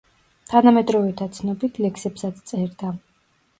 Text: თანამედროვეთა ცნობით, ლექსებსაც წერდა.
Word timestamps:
თანამედროვეთა 0.53 1.27
ცნობით, 1.37 1.79
ლექსებსაც 1.85 2.43
წერდა. 2.53 2.93